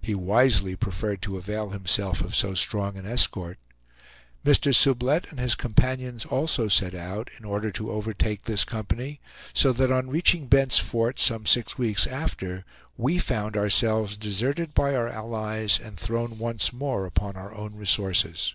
[0.00, 3.58] He wisely preferred to avail himself of so strong an escort.
[4.44, 4.72] Mr.
[4.72, 9.18] Sublette and his companions also set out, in order to overtake this company;
[9.52, 12.64] so that on reaching Bent's Fort, some six weeks after,
[12.96, 18.54] we found ourselves deserted by our allies and thrown once more upon our own resources.